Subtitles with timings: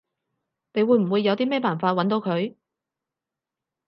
[0.73, 2.55] 你會唔會有啲咩辦法搵到佢？